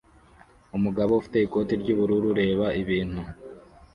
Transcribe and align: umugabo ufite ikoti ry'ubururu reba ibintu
umugabo 0.77 1.11
ufite 1.19 1.37
ikoti 1.39 1.73
ry'ubururu 1.81 2.29
reba 2.39 2.67
ibintu 2.81 3.21